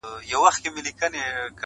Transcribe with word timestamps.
سیاست، 0.27 0.63
حقوق 0.67 0.87
او 1.03 1.07
نور 1.13 1.49